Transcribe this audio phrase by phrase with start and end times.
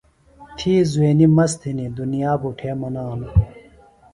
[0.57, 3.35] تھی زُوینی مست ہِنیۡ دُنیا بُٹھے منانوۡ۔